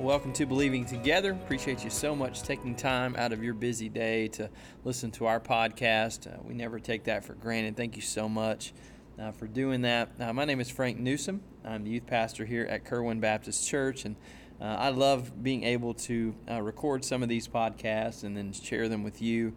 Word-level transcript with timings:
Welcome 0.00 0.32
to 0.32 0.46
Believing 0.46 0.86
Together. 0.86 1.32
Appreciate 1.32 1.84
you 1.84 1.90
so 1.90 2.16
much 2.16 2.42
taking 2.42 2.74
time 2.74 3.14
out 3.18 3.34
of 3.34 3.44
your 3.44 3.52
busy 3.52 3.90
day 3.90 4.28
to 4.28 4.48
listen 4.82 5.10
to 5.10 5.26
our 5.26 5.38
podcast. 5.38 6.26
Uh, 6.26 6.38
we 6.42 6.54
never 6.54 6.80
take 6.80 7.04
that 7.04 7.22
for 7.22 7.34
granted. 7.34 7.76
Thank 7.76 7.96
you 7.96 8.02
so 8.02 8.26
much 8.26 8.72
uh, 9.20 9.30
for 9.32 9.46
doing 9.46 9.82
that. 9.82 10.08
Uh, 10.18 10.32
my 10.32 10.46
name 10.46 10.58
is 10.58 10.70
Frank 10.70 10.98
Newsom. 10.98 11.42
I'm 11.66 11.84
the 11.84 11.90
youth 11.90 12.06
pastor 12.06 12.46
here 12.46 12.64
at 12.64 12.86
Kerwin 12.86 13.20
Baptist 13.20 13.68
Church, 13.68 14.06
and 14.06 14.16
uh, 14.58 14.64
I 14.64 14.88
love 14.88 15.42
being 15.42 15.64
able 15.64 15.92
to 15.92 16.34
uh, 16.50 16.62
record 16.62 17.04
some 17.04 17.22
of 17.22 17.28
these 17.28 17.46
podcasts 17.46 18.24
and 18.24 18.34
then 18.34 18.54
share 18.54 18.88
them 18.88 19.02
with 19.02 19.20
you. 19.20 19.52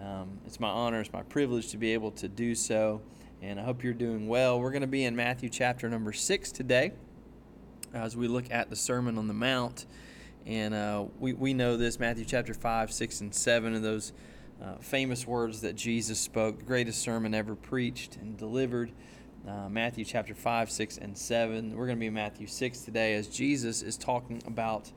Um, 0.00 0.38
it's 0.46 0.60
my 0.60 0.70
honor, 0.70 1.00
it's 1.00 1.12
my 1.12 1.24
privilege 1.24 1.72
to 1.72 1.76
be 1.76 1.92
able 1.92 2.12
to 2.12 2.28
do 2.28 2.54
so, 2.54 3.02
and 3.42 3.58
I 3.58 3.64
hope 3.64 3.82
you're 3.82 3.94
doing 3.94 4.28
well. 4.28 4.60
We're 4.60 4.70
going 4.70 4.82
to 4.82 4.86
be 4.86 5.06
in 5.06 5.16
Matthew 5.16 5.48
chapter 5.48 5.88
number 5.88 6.12
six 6.12 6.52
today 6.52 6.92
as 7.94 8.16
we 8.16 8.28
look 8.28 8.44
at 8.50 8.70
the 8.70 8.76
Sermon 8.76 9.18
on 9.18 9.28
the 9.28 9.34
Mount. 9.34 9.86
And 10.46 10.74
uh, 10.74 11.04
we, 11.18 11.32
we 11.32 11.54
know 11.54 11.76
this 11.76 11.98
Matthew 11.98 12.24
chapter 12.24 12.54
5, 12.54 12.92
6, 12.92 13.20
and 13.20 13.34
7 13.34 13.74
of 13.74 13.82
those 13.82 14.12
uh, 14.62 14.76
famous 14.80 15.26
words 15.26 15.60
that 15.60 15.76
Jesus 15.76 16.18
spoke, 16.18 16.58
the 16.58 16.64
greatest 16.64 17.00
sermon 17.00 17.34
ever 17.34 17.54
preached 17.54 18.16
and 18.16 18.36
delivered. 18.36 18.90
Uh, 19.46 19.68
Matthew 19.68 20.04
chapter 20.04 20.34
5, 20.34 20.70
6, 20.70 20.98
and 20.98 21.16
7. 21.16 21.76
We're 21.76 21.86
going 21.86 21.96
to 21.96 22.00
be 22.00 22.06
in 22.06 22.14
Matthew 22.14 22.46
6 22.46 22.80
today 22.80 23.14
as 23.14 23.28
Jesus 23.28 23.82
is 23.82 23.96
talking 23.96 24.42
about 24.46 24.90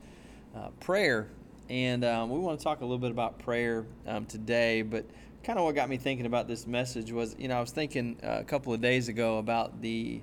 uh, 0.56 0.68
prayer. 0.80 1.28
And 1.68 2.04
um, 2.04 2.30
we 2.30 2.38
want 2.38 2.58
to 2.58 2.64
talk 2.64 2.80
a 2.80 2.84
little 2.84 2.98
bit 2.98 3.10
about 3.10 3.38
prayer 3.38 3.86
um, 4.06 4.26
today, 4.26 4.82
but 4.82 5.06
kind 5.44 5.58
of 5.58 5.64
what 5.64 5.74
got 5.74 5.88
me 5.88 5.96
thinking 5.96 6.26
about 6.26 6.48
this 6.48 6.66
message 6.66 7.12
was, 7.12 7.36
you 7.38 7.48
know, 7.48 7.56
I 7.56 7.60
was 7.60 7.70
thinking 7.70 8.18
uh, 8.22 8.38
a 8.40 8.44
couple 8.44 8.72
of 8.72 8.80
days 8.80 9.08
ago 9.08 9.38
about 9.38 9.80
the 9.80 10.20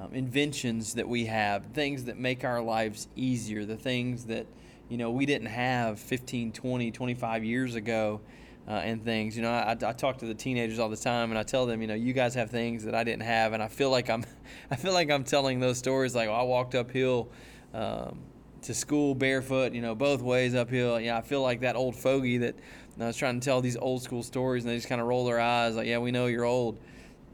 um, 0.00 0.14
inventions 0.14 0.94
that 0.94 1.08
we 1.08 1.26
have, 1.26 1.66
things 1.66 2.04
that 2.04 2.18
make 2.18 2.44
our 2.44 2.60
lives 2.60 3.08
easier, 3.16 3.64
the 3.64 3.76
things 3.76 4.26
that 4.26 4.46
you 4.88 4.96
know 4.96 5.10
we 5.10 5.26
didn't 5.26 5.48
have 5.48 5.98
15, 5.98 6.52
20, 6.52 6.90
25 6.90 7.44
years 7.44 7.74
ago. 7.74 8.20
Uh, 8.66 8.72
and 8.84 9.02
things. 9.02 9.34
You 9.34 9.40
know, 9.40 9.50
I, 9.50 9.70
I 9.70 9.94
talk 9.94 10.18
to 10.18 10.26
the 10.26 10.34
teenagers 10.34 10.78
all 10.78 10.90
the 10.90 10.96
time, 10.98 11.30
and 11.30 11.38
I 11.38 11.42
tell 11.42 11.64
them, 11.64 11.80
you 11.80 11.86
know, 11.86 11.94
you 11.94 12.12
guys 12.12 12.34
have 12.34 12.50
things 12.50 12.84
that 12.84 12.94
I 12.94 13.02
didn't 13.02 13.22
have, 13.22 13.54
and 13.54 13.62
I 13.62 13.68
feel 13.68 13.88
like 13.88 14.10
I'm, 14.10 14.26
I 14.70 14.76
feel 14.76 14.92
like 14.92 15.10
I'm 15.10 15.24
telling 15.24 15.58
those 15.58 15.78
stories. 15.78 16.14
Like, 16.14 16.28
well, 16.28 16.38
I 16.38 16.42
walked 16.42 16.74
uphill 16.74 17.30
um, 17.72 18.18
to 18.60 18.74
school 18.74 19.14
barefoot, 19.14 19.72
you 19.72 19.80
know, 19.80 19.94
both 19.94 20.20
ways 20.20 20.54
uphill. 20.54 21.00
Yeah, 21.00 21.16
I 21.16 21.22
feel 21.22 21.40
like 21.40 21.60
that 21.60 21.76
old 21.76 21.96
fogey 21.96 22.36
that 22.36 22.56
I 23.00 23.06
was 23.06 23.16
trying 23.16 23.40
to 23.40 23.44
tell 23.44 23.62
these 23.62 23.78
old 23.78 24.02
school 24.02 24.22
stories, 24.22 24.64
and 24.64 24.70
they 24.70 24.76
just 24.76 24.88
kind 24.88 25.00
of 25.00 25.06
roll 25.06 25.24
their 25.24 25.40
eyes, 25.40 25.74
like, 25.74 25.86
yeah, 25.86 25.96
we 25.96 26.10
know 26.10 26.26
you're 26.26 26.44
old. 26.44 26.78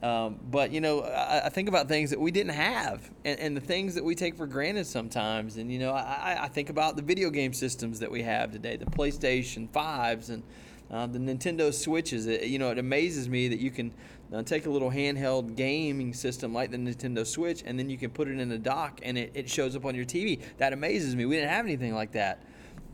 Um, 0.05 0.38
but 0.50 0.70
you 0.70 0.83
know, 0.83 1.00
I, 1.00 1.47
I, 1.47 1.48
think 1.48 1.66
about 1.66 1.88
things 1.88 2.10
that 2.10 2.20
we 2.20 2.30
didn't 2.30 2.52
have, 2.52 3.10
and, 3.24 3.41
and, 3.41 3.56
the 3.56 3.60
things 3.62 3.94
that 3.94 4.05
we 4.05 4.14
take 4.14 4.36
for 4.36 4.47
granted 4.47 4.86
sometimes. 4.86 5.56
And 5.56 5.72
you 5.72 5.78
know, 5.78 5.94
I, 5.94 6.41
I, 6.42 6.48
think 6.48 6.69
about 6.69 6.97
the 6.97 7.00
video 7.00 7.30
game 7.30 7.55
systems 7.55 8.00
that 8.00 8.10
we 8.10 8.20
have 8.20 8.52
today, 8.52 8.76
the 8.76 8.84
PlayStation 8.84 9.66
fives 9.70 10.28
and 10.28 10.42
uh, 10.91 11.06
the 11.06 11.19
Nintendo 11.19 11.72
Switches. 11.72 12.26
It, 12.26 12.42
you 12.42 12.59
know, 12.59 12.70
it 12.70 12.76
amazes 12.76 13.31
me 13.31 13.48
that 13.48 13.60
you 13.60 13.70
can 13.70 13.94
uh, 14.31 14.42
take 14.42 14.66
a 14.66 14.70
little 14.70 14.91
handheld 14.91 15.56
gaming 15.56 16.12
system 16.12 16.53
like 16.53 16.71
the 16.71 16.76
Nintendo 16.76 17.26
Switch, 17.26 17.62
and 17.65 17.78
then 17.78 17.88
you 17.88 17.97
can 17.97 18.10
put 18.10 18.28
it 18.28 18.38
in 18.38 18.53
a 18.53 18.59
dock, 18.59 19.00
and 19.03 19.16
it, 19.16 19.31
it 19.32 19.48
shows 19.48 19.75
up 19.75 19.86
on 19.86 19.94
your 19.94 20.04
TV. 20.04 20.42
That 20.59 20.75
amazes 20.75 21.16
me. 21.16 21.25
We 21.25 21.36
didn't 21.36 21.48
have 21.48 21.65
anything 21.65 21.94
like 21.94 22.12
that 22.12 22.41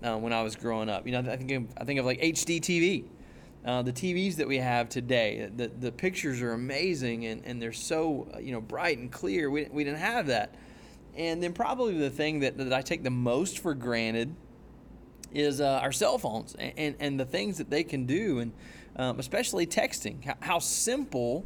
uh, 0.05 0.17
when 0.17 0.33
I 0.33 0.45
was 0.45 0.55
growing 0.55 0.89
up. 0.89 1.07
You 1.07 1.21
know, 1.21 1.29
I 1.29 1.37
think 1.37 1.51
of, 1.51 1.65
I 1.77 1.83
think 1.83 1.99
of 1.99 2.07
like 2.07 2.21
HD 2.21 2.61
TV. 2.61 3.05
Uh, 3.65 3.83
the 3.83 3.93
TVs 3.93 4.37
that 4.37 4.49
we 4.49 4.57
have 4.57 4.89
today, 4.89 5.51
the, 5.55 5.69
the 5.69 5.93
pictures 5.93 6.41
are 6.41 6.53
amazing 6.53 7.27
and, 7.27 7.45
and 7.45 7.61
they're 7.61 7.73
so 7.73 8.29
uh, 8.35 8.39
you 8.39 8.53
know 8.53 8.61
bright 8.61 8.99
and 8.99 9.13
clear. 9.13 9.51
We, 9.51 9.69
we 9.71 9.85
didn't 9.85 9.99
have 9.99 10.29
that. 10.29 10.55
And 11.17 11.43
then 11.43 11.53
probably 11.53 11.99
the 11.99 12.11
thing 12.11 12.41
that, 12.41 12.57
that 12.57 12.73
I 12.73 12.83
take 12.83 13.03
the 13.03 13.11
most 13.11 13.59
for 13.59 13.75
granted 13.75 14.35
is 15.33 15.61
uh, 15.61 15.81
our 15.83 15.93
cell 15.93 16.19
phones 16.19 16.55
and, 16.55 16.73
and, 16.77 16.97
and, 17.01 17.21
the 17.21 17.25
things 17.25 17.59
that 17.59 17.71
they 17.71 17.85
can 17.85 18.07
do, 18.07 18.39
and 18.39 18.53
um, 18.97 19.19
especially 19.21 19.67
texting. 19.67 20.25
How, 20.25 20.35
how 20.41 20.59
simple 20.59 21.45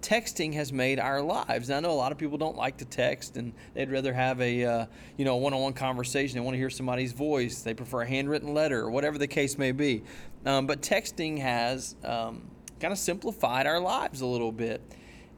texting 0.00 0.54
has 0.54 0.72
made 0.72 0.98
our 0.98 1.20
lives. 1.20 1.70
I 1.70 1.80
know 1.80 1.90
a 1.90 1.92
lot 1.92 2.12
of 2.12 2.18
people 2.18 2.38
don't 2.38 2.56
like 2.56 2.78
to 2.78 2.84
text, 2.84 3.36
and 3.36 3.52
they'd 3.74 3.90
rather 3.90 4.12
have 4.12 4.40
a 4.40 4.64
uh, 4.64 4.86
you 5.16 5.24
know 5.24 5.36
one-on-one 5.36 5.74
conversation. 5.74 6.36
They 6.36 6.40
want 6.40 6.54
to 6.54 6.58
hear 6.58 6.70
somebody's 6.70 7.12
voice. 7.12 7.62
They 7.62 7.74
prefer 7.74 8.02
a 8.02 8.08
handwritten 8.08 8.54
letter, 8.54 8.80
or 8.80 8.90
whatever 8.90 9.18
the 9.18 9.26
case 9.26 9.58
may 9.58 9.72
be. 9.72 10.04
Um, 10.46 10.66
but 10.66 10.80
texting 10.80 11.38
has 11.38 11.96
um, 12.04 12.42
kind 12.80 12.92
of 12.92 12.98
simplified 12.98 13.66
our 13.66 13.80
lives 13.80 14.20
a 14.20 14.26
little 14.26 14.52
bit. 14.52 14.80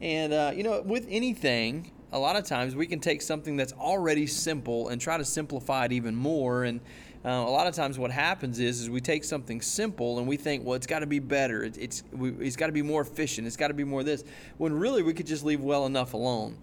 And 0.00 0.32
uh, 0.32 0.52
you 0.54 0.62
know, 0.62 0.80
with 0.82 1.06
anything, 1.08 1.90
a 2.12 2.18
lot 2.18 2.36
of 2.36 2.44
times 2.44 2.74
we 2.74 2.86
can 2.86 3.00
take 3.00 3.22
something 3.22 3.56
that's 3.56 3.72
already 3.72 4.26
simple 4.26 4.88
and 4.88 5.00
try 5.00 5.16
to 5.16 5.24
simplify 5.24 5.84
it 5.84 5.92
even 5.92 6.14
more. 6.14 6.64
And 6.64 6.80
uh, 7.24 7.28
a 7.28 7.50
lot 7.50 7.66
of 7.66 7.74
times 7.74 7.98
what 7.98 8.10
happens 8.10 8.58
is, 8.58 8.80
is 8.80 8.90
we 8.90 9.00
take 9.00 9.24
something 9.24 9.60
simple 9.60 10.18
and 10.18 10.26
we 10.26 10.36
think, 10.36 10.64
well, 10.64 10.74
it's 10.74 10.86
got 10.86 11.00
to 11.00 11.06
be 11.06 11.18
better. 11.18 11.62
It, 11.62 11.76
it's 11.78 12.02
it's 12.12 12.56
got 12.56 12.66
to 12.66 12.72
be 12.72 12.82
more 12.82 13.02
efficient. 13.02 13.46
It's 13.46 13.56
got 13.56 13.68
to 13.68 13.74
be 13.74 13.84
more 13.84 14.02
this. 14.02 14.24
When 14.56 14.72
really 14.72 15.02
we 15.02 15.12
could 15.12 15.26
just 15.26 15.44
leave 15.44 15.60
well 15.60 15.86
enough 15.86 16.14
alone. 16.14 16.56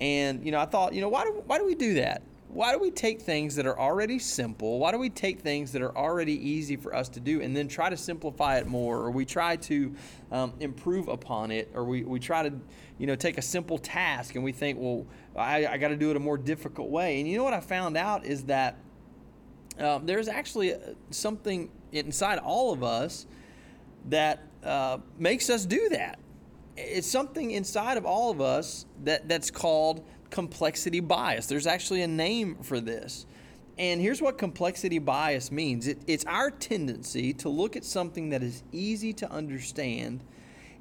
And 0.00 0.44
you 0.44 0.50
know, 0.50 0.58
I 0.58 0.66
thought, 0.66 0.92
you 0.92 1.00
know, 1.00 1.08
why 1.08 1.24
do 1.24 1.42
why 1.46 1.58
do 1.58 1.64
we 1.64 1.74
do 1.74 1.94
that? 1.94 2.22
Why 2.52 2.70
do 2.72 2.78
we 2.78 2.90
take 2.90 3.22
things 3.22 3.56
that 3.56 3.64
are 3.66 3.78
already 3.78 4.18
simple? 4.18 4.78
Why 4.78 4.92
do 4.92 4.98
we 4.98 5.08
take 5.08 5.40
things 5.40 5.72
that 5.72 5.80
are 5.80 5.96
already 5.96 6.34
easy 6.34 6.76
for 6.76 6.94
us 6.94 7.08
to 7.10 7.20
do 7.20 7.40
and 7.40 7.56
then 7.56 7.66
try 7.66 7.88
to 7.88 7.96
simplify 7.96 8.58
it 8.58 8.66
more, 8.66 8.98
or 8.98 9.10
we 9.10 9.24
try 9.24 9.56
to 9.56 9.94
um, 10.30 10.52
improve 10.60 11.08
upon 11.08 11.50
it, 11.50 11.70
or 11.72 11.84
we, 11.84 12.04
we 12.04 12.20
try 12.20 12.46
to, 12.46 12.52
you 12.98 13.06
know, 13.06 13.16
take 13.16 13.38
a 13.38 13.42
simple 13.42 13.78
task 13.78 14.34
and 14.34 14.44
we 14.44 14.52
think, 14.52 14.78
well, 14.78 15.06
I, 15.34 15.66
I 15.66 15.78
got 15.78 15.88
to 15.88 15.96
do 15.96 16.10
it 16.10 16.16
a 16.16 16.20
more 16.20 16.36
difficult 16.36 16.90
way. 16.90 17.20
And 17.20 17.28
you 17.28 17.38
know 17.38 17.44
what 17.44 17.54
I 17.54 17.60
found 17.60 17.96
out 17.96 18.26
is 18.26 18.44
that 18.44 18.76
um, 19.78 20.04
there's 20.04 20.28
actually 20.28 20.74
uh, 20.74 20.78
something 21.08 21.70
inside 21.92 22.38
all 22.38 22.70
of 22.70 22.82
us 22.82 23.24
that 24.10 24.42
uh, 24.62 24.98
makes 25.18 25.48
us 25.48 25.64
do 25.64 25.88
that. 25.88 26.18
It's 26.76 27.08
something 27.08 27.52
inside 27.52 27.96
of 27.96 28.04
all 28.04 28.30
of 28.30 28.42
us 28.42 28.84
that, 29.04 29.26
that's 29.26 29.50
called 29.50 30.04
complexity 30.32 30.98
bias. 30.98 31.46
There's 31.46 31.68
actually 31.68 32.02
a 32.02 32.08
name 32.08 32.56
for 32.62 32.80
this. 32.80 33.26
And 33.78 34.00
here's 34.00 34.20
what 34.20 34.36
complexity 34.36 34.98
bias 34.98 35.52
means 35.52 35.86
it, 35.86 35.98
it's 36.06 36.24
our 36.24 36.50
tendency 36.50 37.32
to 37.34 37.48
look 37.48 37.76
at 37.76 37.84
something 37.84 38.30
that 38.30 38.42
is 38.42 38.64
easy 38.72 39.12
to 39.14 39.30
understand 39.30 40.24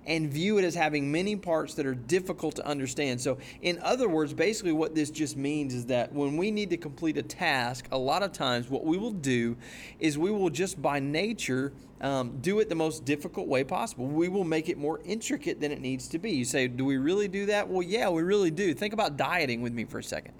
and 0.05 0.31
view 0.31 0.57
it 0.57 0.63
as 0.63 0.75
having 0.75 1.11
many 1.11 1.35
parts 1.35 1.75
that 1.75 1.85
are 1.85 1.95
difficult 1.95 2.55
to 2.55 2.65
understand. 2.65 3.21
So, 3.21 3.37
in 3.61 3.79
other 3.79 4.09
words, 4.09 4.33
basically 4.33 4.71
what 4.71 4.95
this 4.95 5.09
just 5.11 5.37
means 5.37 5.73
is 5.73 5.85
that 5.87 6.13
when 6.13 6.37
we 6.37 6.51
need 6.51 6.69
to 6.71 6.77
complete 6.77 7.17
a 7.17 7.23
task, 7.23 7.87
a 7.91 7.97
lot 7.97 8.23
of 8.23 8.31
times 8.31 8.69
what 8.69 8.83
we 8.83 8.97
will 8.97 9.11
do 9.11 9.57
is 9.99 10.17
we 10.17 10.31
will 10.31 10.49
just 10.49 10.81
by 10.81 10.99
nature 10.99 11.73
um, 12.01 12.39
do 12.41 12.59
it 12.59 12.69
the 12.69 12.75
most 12.75 13.05
difficult 13.05 13.47
way 13.47 13.63
possible. 13.63 14.07
We 14.07 14.27
will 14.27 14.43
make 14.43 14.69
it 14.69 14.77
more 14.77 14.99
intricate 15.05 15.59
than 15.59 15.71
it 15.71 15.81
needs 15.81 16.07
to 16.09 16.19
be. 16.19 16.31
You 16.31 16.45
say, 16.45 16.67
do 16.67 16.83
we 16.83 16.97
really 16.97 17.27
do 17.27 17.45
that? 17.47 17.69
Well, 17.69 17.83
yeah, 17.83 18.09
we 18.09 18.23
really 18.23 18.51
do. 18.51 18.73
Think 18.73 18.93
about 18.93 19.17
dieting 19.17 19.61
with 19.61 19.73
me 19.73 19.85
for 19.85 19.99
a 19.99 20.03
second 20.03 20.33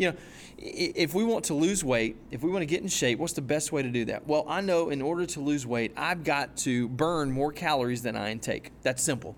you 0.00 0.10
know, 0.10 0.16
if 0.56 1.14
we 1.14 1.24
want 1.24 1.44
to 1.44 1.54
lose 1.54 1.84
weight, 1.84 2.16
if 2.30 2.42
we 2.42 2.50
want 2.50 2.62
to 2.62 2.66
get 2.66 2.80
in 2.80 2.88
shape, 2.88 3.18
what's 3.18 3.34
the 3.34 3.42
best 3.42 3.70
way 3.70 3.82
to 3.82 3.90
do 3.90 4.06
that? 4.06 4.26
Well, 4.26 4.46
I 4.48 4.62
know 4.62 4.88
in 4.88 5.02
order 5.02 5.26
to 5.26 5.40
lose 5.40 5.66
weight, 5.66 5.92
I've 5.94 6.24
got 6.24 6.56
to 6.58 6.88
burn 6.88 7.30
more 7.30 7.52
calories 7.52 8.00
than 8.00 8.16
I 8.16 8.30
intake. 8.30 8.72
That's 8.82 9.02
simple. 9.02 9.36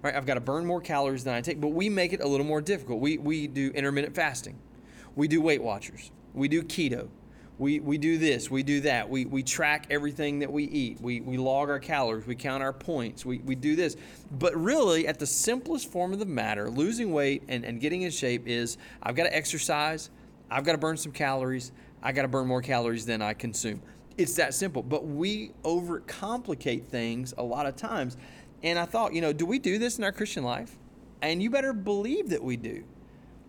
Right? 0.00 0.14
I've 0.14 0.26
got 0.26 0.34
to 0.34 0.40
burn 0.40 0.64
more 0.64 0.80
calories 0.80 1.24
than 1.24 1.34
I 1.34 1.40
take, 1.40 1.60
but 1.60 1.68
we 1.68 1.88
make 1.88 2.12
it 2.12 2.20
a 2.20 2.28
little 2.28 2.46
more 2.46 2.60
difficult. 2.60 3.00
We, 3.00 3.18
we 3.18 3.48
do 3.48 3.72
intermittent 3.74 4.14
fasting. 4.14 4.56
We 5.16 5.26
do 5.26 5.40
Weight 5.40 5.62
Watchers. 5.62 6.12
We 6.34 6.46
do 6.46 6.62
keto 6.62 7.08
we, 7.58 7.78
we 7.78 7.98
do 7.98 8.18
this, 8.18 8.50
we 8.50 8.64
do 8.64 8.80
that, 8.80 9.08
we, 9.08 9.26
we 9.26 9.42
track 9.42 9.86
everything 9.90 10.40
that 10.40 10.52
we 10.52 10.64
eat, 10.64 11.00
we, 11.00 11.20
we 11.20 11.36
log 11.36 11.70
our 11.70 11.78
calories, 11.78 12.26
we 12.26 12.34
count 12.34 12.62
our 12.62 12.72
points, 12.72 13.24
we, 13.24 13.38
we 13.38 13.54
do 13.54 13.76
this. 13.76 13.96
But 14.32 14.56
really, 14.56 15.06
at 15.06 15.20
the 15.20 15.26
simplest 15.26 15.90
form 15.90 16.12
of 16.12 16.18
the 16.18 16.26
matter, 16.26 16.68
losing 16.68 17.12
weight 17.12 17.44
and, 17.48 17.64
and 17.64 17.80
getting 17.80 18.02
in 18.02 18.10
shape 18.10 18.48
is 18.48 18.76
I've 19.02 19.14
got 19.14 19.24
to 19.24 19.36
exercise, 19.36 20.10
I've 20.50 20.64
got 20.64 20.72
to 20.72 20.78
burn 20.78 20.96
some 20.96 21.12
calories, 21.12 21.70
I 22.02 22.10
got 22.10 22.22
to 22.22 22.28
burn 22.28 22.48
more 22.48 22.60
calories 22.60 23.06
than 23.06 23.22
I 23.22 23.34
consume. 23.34 23.80
It's 24.18 24.34
that 24.34 24.54
simple. 24.54 24.82
But 24.82 25.06
we 25.06 25.52
overcomplicate 25.62 26.84
things 26.86 27.34
a 27.38 27.42
lot 27.42 27.66
of 27.66 27.76
times. 27.76 28.16
And 28.62 28.78
I 28.78 28.84
thought, 28.84 29.14
you 29.14 29.20
know, 29.20 29.32
do 29.32 29.46
we 29.46 29.58
do 29.58 29.78
this 29.78 29.98
in 29.98 30.04
our 30.04 30.12
Christian 30.12 30.44
life? 30.44 30.76
And 31.22 31.42
you 31.42 31.50
better 31.50 31.72
believe 31.72 32.30
that 32.30 32.42
we 32.42 32.56
do. 32.56 32.84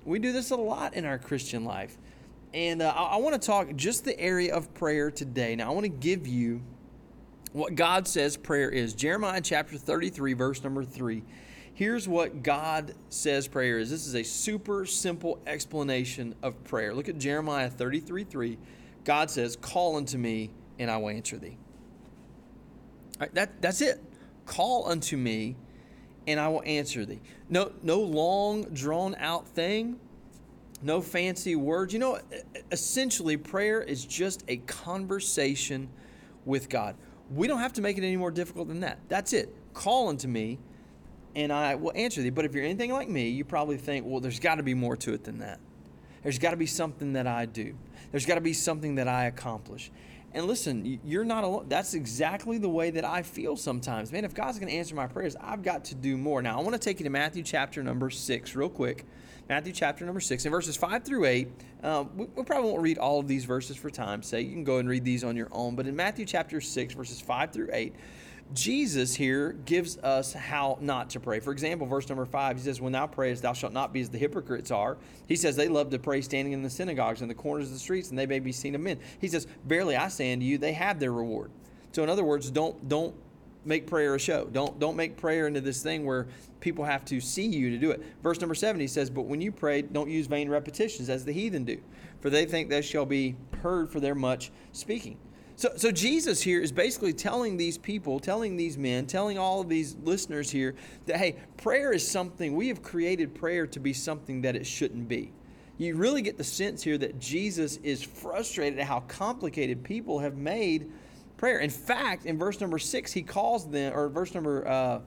We 0.05 0.19
do 0.19 0.31
this 0.31 0.51
a 0.51 0.55
lot 0.55 0.93
in 0.93 1.05
our 1.05 1.17
Christian 1.17 1.65
life 1.65 1.97
And 2.55 2.81
uh, 2.81 2.93
I, 2.95 3.03
I 3.03 3.15
want 3.17 3.39
to 3.39 3.45
talk 3.45 3.75
just 3.75 4.05
the 4.05 4.17
area 4.17 4.55
of 4.55 4.73
prayer 4.73 5.11
today. 5.11 5.57
Now, 5.57 5.69
I 5.69 5.73
want 5.73 5.83
to 5.83 5.89
give 5.89 6.25
you 6.25 6.61
what 7.51 7.75
God 7.75 8.07
says 8.07 8.37
prayer 8.37 8.69
is. 8.69 8.93
Jeremiah 8.93 9.41
chapter 9.41 9.77
33, 9.77 10.33
verse 10.33 10.63
number 10.63 10.85
3. 10.85 11.21
Here's 11.73 12.07
what 12.07 12.43
God 12.43 12.95
says 13.09 13.49
prayer 13.49 13.77
is. 13.77 13.89
This 13.91 14.07
is 14.07 14.15
a 14.15 14.23
super 14.23 14.85
simple 14.85 15.41
explanation 15.45 16.33
of 16.41 16.63
prayer. 16.63 16.93
Look 16.93 17.09
at 17.09 17.17
Jeremiah 17.17 17.69
33 17.69 18.23
3. 18.23 18.57
God 19.03 19.29
says, 19.29 19.57
Call 19.57 19.97
unto 19.97 20.17
me, 20.17 20.49
and 20.79 20.89
I 20.89 20.95
will 20.95 21.09
answer 21.09 21.37
thee. 21.37 21.57
that, 23.33 23.61
that's 23.61 23.81
it. 23.81 24.01
Call 24.45 24.87
unto 24.87 25.17
me, 25.17 25.57
and 26.25 26.39
I 26.39 26.47
will 26.47 26.63
answer 26.65 27.05
thee. 27.05 27.19
No, 27.49 27.73
no 27.83 27.99
long, 27.99 28.63
drawn 28.73 29.13
out 29.15 29.45
thing, 29.45 29.99
no 30.81 31.01
fancy 31.01 31.55
words. 31.55 31.93
You 31.93 31.99
know, 31.99 32.19
essentially, 32.71 33.37
prayer 33.37 33.81
is 33.81 34.05
just 34.05 34.43
a 34.47 34.57
conversation 34.57 35.89
with 36.45 36.69
God. 36.69 36.95
We 37.33 37.47
don't 37.47 37.59
have 37.59 37.73
to 37.73 37.81
make 37.81 37.97
it 37.97 38.03
any 38.03 38.17
more 38.17 38.31
difficult 38.31 38.67
than 38.67 38.81
that. 38.81 38.99
That's 39.07 39.33
it. 39.33 39.53
Call 39.73 40.09
unto 40.09 40.27
me, 40.27 40.59
and 41.35 41.51
I 41.51 41.75
will 41.75 41.91
answer 41.95 42.21
thee. 42.21 42.29
But 42.29 42.45
if 42.45 42.53
you're 42.53 42.63
anything 42.63 42.91
like 42.91 43.09
me, 43.09 43.29
you 43.29 43.43
probably 43.43 43.77
think, 43.77 44.05
well, 44.05 44.19
there's 44.19 44.39
got 44.39 44.55
to 44.55 44.63
be 44.63 44.73
more 44.73 44.95
to 44.97 45.13
it 45.13 45.23
than 45.23 45.39
that. 45.39 45.59
There's 46.23 46.39
got 46.39 46.51
to 46.51 46.57
be 46.57 46.65
something 46.65 47.13
that 47.13 47.27
I 47.27 47.45
do. 47.45 47.75
There's 48.11 48.25
got 48.25 48.35
to 48.35 48.41
be 48.41 48.53
something 48.53 48.95
that 48.95 49.07
I 49.07 49.25
accomplish. 49.25 49.91
And 50.35 50.47
listen, 50.47 50.99
you're 51.05 51.23
not 51.23 51.45
alone. 51.45 51.67
That's 51.69 51.93
exactly 51.93 52.57
the 52.57 52.67
way 52.67 52.91
that 52.91 53.05
I 53.05 53.23
feel 53.23 53.55
sometimes. 53.55 54.11
Man, 54.11 54.25
if 54.25 54.33
God's 54.33 54.59
going 54.59 54.69
to 54.69 54.75
answer 54.77 54.93
my 54.93 55.07
prayers, 55.07 55.37
I've 55.39 55.63
got 55.63 55.85
to 55.85 55.95
do 55.95 56.17
more. 56.17 56.41
Now, 56.41 56.59
I 56.59 56.61
want 56.61 56.73
to 56.73 56.79
take 56.79 56.99
you 56.99 57.05
to 57.05 57.09
Matthew 57.09 57.41
chapter 57.41 57.81
number 57.81 58.09
six, 58.09 58.53
real 58.53 58.67
quick. 58.67 59.05
Matthew 59.47 59.71
chapter 59.71 60.03
number 60.05 60.19
six, 60.19 60.43
and 60.43 60.51
verses 60.51 60.75
five 60.75 61.05
through 61.05 61.23
eight. 61.23 61.47
Um, 61.83 62.09
we, 62.17 62.25
we, 62.35 62.43
probably 62.43 62.69
won't 62.69 62.81
read 62.81 62.97
all 62.97 63.19
of 63.19 63.29
these 63.29 63.45
verses 63.45 63.77
for 63.77 63.89
time's 63.89 64.27
sake. 64.27 64.45
You 64.45 64.53
can 64.53 64.65
go 64.65 64.79
and 64.79 64.89
read 64.89 65.05
these 65.05 65.23
on 65.23 65.37
your 65.37 65.47
own. 65.53 65.73
But 65.75 65.87
in 65.87 65.95
Matthew 65.95 66.25
chapter 66.25 66.59
six, 66.59 66.93
verses 66.93 67.21
five 67.21 67.53
through 67.53 67.69
eight, 67.71 67.95
Jesus 68.53 69.15
here 69.15 69.53
gives 69.65 69.97
us 69.97 70.33
how 70.33 70.77
not 70.79 71.09
to 71.11 71.19
pray. 71.19 71.39
For 71.39 71.51
example, 71.51 71.87
verse 71.87 72.07
number 72.07 72.25
five, 72.25 72.57
he 72.57 72.63
says, 72.63 72.79
When 72.79 72.93
thou 72.93 73.07
prayest, 73.07 73.41
thou 73.41 73.53
shalt 73.53 73.73
not 73.73 73.91
be 73.91 74.01
as 74.01 74.09
the 74.09 74.17
hypocrites 74.17 74.71
are. 74.71 74.97
He 75.27 75.35
says, 75.35 75.55
They 75.55 75.67
love 75.67 75.89
to 75.89 75.99
pray 75.99 76.21
standing 76.21 76.53
in 76.53 76.61
the 76.61 76.69
synagogues 76.69 77.21
and 77.21 77.29
the 77.29 77.35
corners 77.35 77.67
of 77.67 77.73
the 77.73 77.79
streets, 77.79 78.09
and 78.09 78.19
they 78.19 78.27
may 78.27 78.39
be 78.39 78.51
seen 78.51 78.75
of 78.75 78.81
men. 78.81 78.99
He 79.19 79.27
says, 79.27 79.47
Verily 79.65 79.95
I 79.95 80.09
say 80.09 80.31
unto 80.31 80.45
you, 80.45 80.57
they 80.57 80.73
have 80.73 80.99
their 80.99 81.11
reward. 81.11 81.49
So, 81.91 82.03
in 82.03 82.09
other 82.09 82.23
words, 82.23 82.51
don't 82.51 82.87
don't 82.87 83.15
make 83.65 83.87
prayer 83.87 84.13
a 84.13 84.19
show. 84.19 84.45
Don't 84.45 84.79
don't 84.79 84.95
make 84.95 85.17
prayer 85.17 85.47
into 85.47 85.61
this 85.61 85.81
thing 85.81 86.05
where 86.05 86.27
people 86.59 86.85
have 86.85 87.03
to 87.05 87.19
see 87.19 87.45
you 87.45 87.71
to 87.71 87.77
do 87.77 87.91
it. 87.91 88.03
Verse 88.21 88.39
number 88.39 88.55
seven, 88.55 88.79
he 88.79 88.87
says, 88.87 89.09
But 89.09 89.23
when 89.23 89.41
you 89.41 89.51
pray, 89.51 89.81
don't 89.81 90.09
use 90.09 90.27
vain 90.27 90.49
repetitions 90.49 91.09
as 91.09 91.25
the 91.25 91.31
heathen 91.31 91.65
do, 91.65 91.79
for 92.21 92.29
they 92.29 92.45
think 92.45 92.69
they 92.69 92.83
shall 92.83 93.05
be 93.05 93.35
heard 93.61 93.89
for 93.89 93.99
their 93.99 94.15
much 94.15 94.51
speaking. 94.71 95.17
So, 95.57 95.71
so 95.77 95.89
Jesus 95.91 96.41
here 96.41 96.61
is 96.61 96.71
basically 96.71 97.13
telling 97.13 97.55
these 97.55 97.77
people, 97.77 98.19
telling 98.19 98.57
these 98.57 98.77
men, 98.77 99.05
telling 99.05 99.37
all 99.37 99.61
of 99.61 99.69
these 99.69 99.95
listeners 100.03 100.51
here 100.51 100.75
that, 101.05 101.17
hey, 101.17 101.37
prayer 101.55 101.93
is 101.93 102.05
something, 102.05 102.55
we 102.55 102.67
have 102.67 102.83
created 102.83 103.33
prayer 103.33 103.65
to 103.67 103.79
be 103.79 103.93
something 103.93 104.41
that 104.41 104.55
it 104.55 104.65
shouldn't 104.65 105.07
be. 105.07 105.31
You 105.77 105.95
really 105.95 106.21
get 106.21 106.37
the 106.37 106.43
sense 106.43 106.83
here 106.83 106.97
that 106.97 107.19
Jesus 107.19 107.77
is 107.77 108.03
frustrated 108.03 108.79
at 108.79 108.85
how 108.85 109.01
complicated 109.01 109.83
people 109.83 110.19
have 110.19 110.35
made 110.35 110.91
prayer. 111.37 111.59
In 111.59 111.69
fact, 111.69 112.25
in 112.25 112.37
verse 112.37 112.59
number 112.59 112.79
six, 112.79 113.11
he 113.11 113.21
calls 113.21 113.69
them, 113.69 113.93
or 113.93 114.09
verse 114.09 114.33
number 114.33 114.67
uh, 114.67 114.99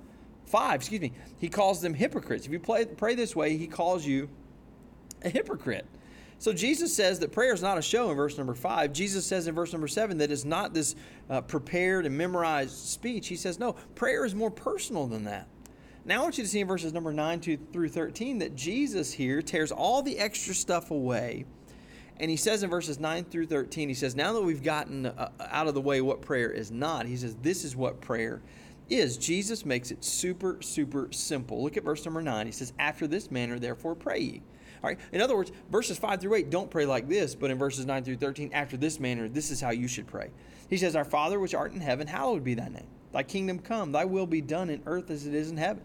five, 0.47 0.77
excuse 0.77 1.01
me, 1.01 1.13
he 1.39 1.49
calls 1.49 1.81
them 1.81 1.93
hypocrites. 1.93 2.47
If 2.47 2.53
you 2.53 2.61
play, 2.61 2.87
pray 2.87 3.15
this 3.15 3.37
way, 3.37 3.57
he 3.57 3.67
calls 3.67 4.07
you 4.07 4.29
a 5.23 5.29
hypocrite. 5.29 5.87
So 6.41 6.53
Jesus 6.53 6.95
says 6.95 7.19
that 7.19 7.33
prayer 7.33 7.53
is 7.53 7.63
not 7.63 7.79
a 7.79 7.83
show 7.83 8.11
in 8.11 8.17
verse 8.17 8.39
number 8.39 8.55
five. 8.55 8.93
Jesus 8.93 9.27
says 9.27 9.49
in 9.49 9.55
verse 9.55 9.73
number 9.73 9.89
seven 9.89 10.19
that 10.19 10.31
it's 10.31 10.45
not 10.45 10.73
this 10.73 10.95
uh, 11.29 11.41
prepared 11.41 12.07
and 12.07 12.17
memorized 12.17 12.77
speech. 12.77 13.27
He 13.27 13.37
says, 13.37 13.59
no, 13.59 13.73
prayer 13.97 14.25
is 14.25 14.35
more 14.35 14.51
personal 14.51 15.07
than 15.07 15.25
that. 15.25 15.49
Now 16.05 16.21
I 16.21 16.23
want 16.23 16.39
you 16.39 16.45
to 16.45 16.49
see 16.49 16.61
in 16.61 16.69
verses 16.69 16.93
number 16.93 17.13
9 17.13 17.41
to, 17.41 17.57
through 17.73 17.89
13 17.89 18.39
that 18.39 18.55
Jesus 18.55 19.13
here 19.13 19.43
tears 19.43 19.73
all 19.73 20.01
the 20.01 20.19
extra 20.19 20.55
stuff 20.55 20.91
away. 20.91 21.45
And 22.21 22.31
he 22.31 22.37
says 22.37 22.63
in 22.63 22.71
verses 22.71 22.99
9 22.99 23.25
through 23.25 23.47
13, 23.47 23.89
he 23.89 23.95
says, 23.95 24.17
Now 24.17 24.33
that 24.33 24.43
we've 24.43 24.63
gotten 24.63 25.07
uh, 25.07 25.31
out 25.41 25.67
of 25.67 25.75
the 25.75 25.81
way 25.81 26.01
what 26.01 26.23
prayer 26.23 26.51
is 26.51 26.71
not, 26.71 27.07
he 27.07 27.17
says, 27.17 27.37
This 27.43 27.65
is 27.65 27.77
what 27.77 28.01
prayer 28.01 28.43
is. 28.89 29.19
Jesus 29.19 29.67
makes 29.67 29.91
it 29.91 30.03
super, 30.03 30.61
super 30.63 31.13
simple. 31.13 31.63
Look 31.63 31.77
at 31.77 31.85
verse 31.85 32.05
number 32.05 32.23
9. 32.23 32.47
He 32.47 32.53
says, 32.53 32.73
After 32.79 33.07
this 33.07 33.31
manner, 33.31 33.59
therefore, 33.59 33.95
pray 33.95 34.21
ye. 34.21 34.43
All 34.83 34.91
right. 34.91 34.99
In 35.13 35.21
other 35.21 35.37
words, 35.37 35.53
verses 35.71 35.99
5 35.99 36.21
through 36.21 36.35
8 36.35 36.51
don't 36.51 36.71
pray 36.71 36.87
like 36.87 37.09
this, 37.09 37.35
but 37.35 37.51
in 37.51 37.59
verses 37.59 37.87
9 37.87 38.05
through 38.05 38.17
13, 38.17 38.51
after 38.53 38.77
this 38.77 39.01
manner, 39.01 39.29
this 39.29 39.51
is 39.51 39.61
how 39.61 39.71
you 39.71 39.89
should 39.89 40.07
pray. 40.07 40.31
He 40.69 40.77
says, 40.77 40.95
Our 40.97 41.05
Father 41.05 41.41
which 41.41 41.55
art 41.55 41.73
in 41.73 41.81
heaven, 41.81 42.07
hallowed 42.07 42.45
be 42.45 42.55
thy 42.55 42.69
name. 42.69 42.87
Thy 43.13 43.23
kingdom 43.23 43.59
come, 43.59 43.93
thy 43.93 44.05
will 44.05 44.27
be 44.27 44.41
done 44.41 44.71
in 44.71 44.83
earth 44.87 45.11
as 45.11 45.27
it 45.27 45.35
is 45.35 45.51
in 45.51 45.57
heaven. 45.57 45.83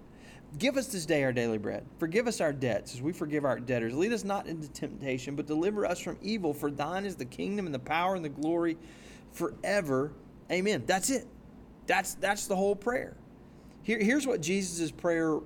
Give 0.59 0.77
us 0.77 0.87
this 0.87 1.05
day 1.05 1.23
our 1.23 1.33
daily 1.33 1.57
bread. 1.57 1.85
Forgive 1.97 2.27
us 2.27 2.39
our 2.39 2.53
debts 2.53 2.93
as 2.93 3.01
we 3.01 3.11
forgive 3.11 3.43
our 3.43 3.59
debtors. 3.59 3.95
Lead 3.95 4.13
us 4.13 4.23
not 4.23 4.45
into 4.45 4.67
temptation, 4.69 5.35
but 5.35 5.47
deliver 5.47 5.85
us 5.85 5.99
from 5.99 6.17
evil. 6.21 6.53
For 6.53 6.69
thine 6.69 7.05
is 7.05 7.15
the 7.15 7.25
kingdom 7.25 7.65
and 7.65 7.73
the 7.73 7.79
power 7.79 8.15
and 8.15 8.23
the 8.23 8.29
glory 8.29 8.77
forever. 9.31 10.11
Amen. 10.51 10.83
That's 10.85 11.09
it. 11.09 11.25
That's 11.87 12.13
that's 12.15 12.45
the 12.45 12.55
whole 12.55 12.75
prayer. 12.75 13.15
Here, 13.81 13.99
here's 13.99 14.27
what 14.27 14.41
Jesus' 14.41 14.91
prayer 14.91 15.39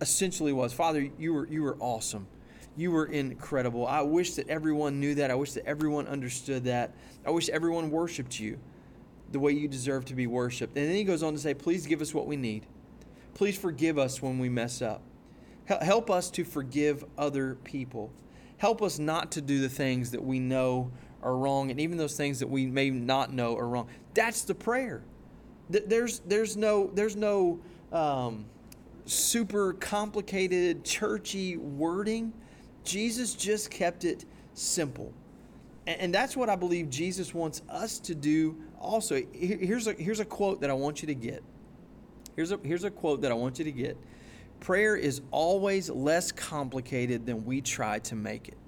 essentially 0.00 0.52
was. 0.52 0.72
Father, 0.72 1.08
you 1.18 1.32
were 1.32 1.46
you 1.48 1.62
were 1.62 1.76
awesome. 1.80 2.26
You 2.76 2.92
were 2.92 3.06
incredible. 3.06 3.86
I 3.86 4.02
wish 4.02 4.34
that 4.34 4.48
everyone 4.48 5.00
knew 5.00 5.14
that. 5.16 5.30
I 5.30 5.34
wish 5.34 5.52
that 5.52 5.66
everyone 5.66 6.06
understood 6.06 6.64
that. 6.64 6.94
I 7.26 7.30
wish 7.30 7.48
everyone 7.48 7.90
worshiped 7.90 8.38
you 8.38 8.58
the 9.32 9.38
way 9.38 9.52
you 9.52 9.68
deserve 9.68 10.04
to 10.06 10.14
be 10.14 10.26
worshiped. 10.26 10.76
And 10.76 10.88
then 10.88 10.94
he 10.94 11.04
goes 11.04 11.22
on 11.22 11.32
to 11.32 11.38
say, 11.38 11.54
Please 11.54 11.86
give 11.86 12.00
us 12.00 12.14
what 12.14 12.26
we 12.26 12.36
need. 12.36 12.66
Please 13.34 13.56
forgive 13.56 13.98
us 13.98 14.20
when 14.20 14.38
we 14.38 14.48
mess 14.48 14.82
up. 14.82 15.02
Help 15.66 16.10
us 16.10 16.30
to 16.30 16.44
forgive 16.44 17.04
other 17.16 17.56
people. 17.64 18.10
Help 18.58 18.82
us 18.82 18.98
not 18.98 19.32
to 19.32 19.40
do 19.40 19.60
the 19.60 19.68
things 19.68 20.10
that 20.10 20.22
we 20.22 20.40
know 20.40 20.90
are 21.22 21.36
wrong, 21.36 21.70
and 21.70 21.80
even 21.80 21.96
those 21.96 22.16
things 22.16 22.40
that 22.40 22.48
we 22.48 22.66
may 22.66 22.90
not 22.90 23.32
know 23.32 23.56
are 23.56 23.68
wrong. 23.68 23.86
That's 24.14 24.42
the 24.42 24.54
prayer. 24.54 25.02
There's, 25.68 26.18
there's 26.20 26.56
no, 26.56 26.90
there's 26.92 27.14
no 27.14 27.60
um, 27.92 28.46
super 29.04 29.74
complicated, 29.74 30.84
churchy 30.84 31.56
wording. 31.56 32.32
Jesus 32.84 33.34
just 33.34 33.70
kept 33.70 34.04
it 34.04 34.24
simple. 34.54 35.12
And 35.86 36.14
that's 36.14 36.36
what 36.36 36.48
I 36.48 36.56
believe 36.56 36.90
Jesus 36.90 37.34
wants 37.34 37.62
us 37.68 37.98
to 38.00 38.14
do 38.14 38.56
also. 38.78 39.20
Here's 39.32 39.86
a, 39.86 39.94
here's 39.94 40.20
a 40.20 40.24
quote 40.24 40.60
that 40.60 40.70
I 40.70 40.74
want 40.74 41.02
you 41.02 41.06
to 41.06 41.14
get. 41.14 41.42
Here's 42.36 42.52
a, 42.52 42.60
here's 42.62 42.84
a 42.84 42.90
quote 42.90 43.22
that 43.22 43.30
I 43.30 43.34
want 43.34 43.58
you 43.58 43.64
to 43.64 43.72
get. 43.72 43.96
Prayer 44.60 44.94
is 44.94 45.22
always 45.30 45.88
less 45.88 46.30
complicated 46.30 47.26
than 47.26 47.44
we 47.44 47.60
try 47.60 47.98
to 48.00 48.14
make 48.14 48.48
it. 48.48 48.58